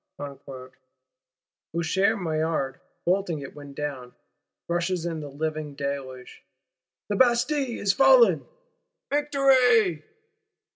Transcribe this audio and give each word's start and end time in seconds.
Sinks 0.01 0.17
the 0.17 0.43
drawbridge,—Usher 0.51 2.17
Maillard 2.17 2.79
bolting 3.05 3.37
it 3.41 3.53
when 3.53 3.75
down; 3.75 4.15
rushes 4.67 5.05
in 5.05 5.19
the 5.19 5.29
living 5.29 5.75
deluge: 5.75 6.41
the 7.09 7.15
Bastille 7.15 7.79
is 7.79 7.93
fallen! 7.93 8.43
_Victoire! 9.11 10.01